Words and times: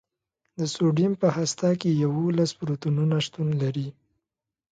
د 0.59 0.61
سوډیم 0.73 1.13
په 1.21 1.27
هسته 1.37 1.69
کې 1.81 1.89
یوولس 2.03 2.51
پروتونونه 2.59 3.15
شتون 3.25 3.47
لري. 3.61 3.87